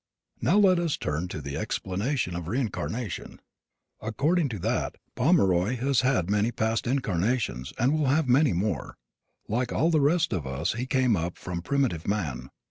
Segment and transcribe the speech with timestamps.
[0.41, 3.39] Now let us turn to the explanation of reincarnation.
[4.01, 8.97] According to that, Pomeroy has had many past incarnations and will have many more.
[9.47, 12.49] Like all the rest of us he came up from primitive man.